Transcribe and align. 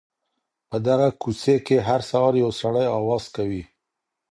په 0.69 0.77
دغه 0.87 1.07
کوڅې 1.21 1.55
کي 1.65 1.77
هر 1.87 2.01
سهار 2.09 2.33
یو 2.43 2.51
سړی 2.61 2.85
اواز 2.99 3.23
کوي. 3.35 3.63